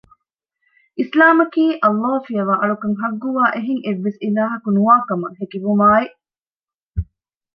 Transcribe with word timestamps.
އިސްލާމަކީ، 0.99 1.63
ﷲ 1.87 2.07
ފިޔަވައި 2.25 2.59
އަޅުކަން 2.61 2.95
ޙައްޤުވާ 3.01 3.43
އެހެން 3.55 3.81
އެއްވެސް 3.85 4.19
އިލާހަކު 4.23 4.69
ނުވާ 4.75 4.95
ކަމަށް 5.07 5.37
ހެކިވުމާއި 5.39 6.07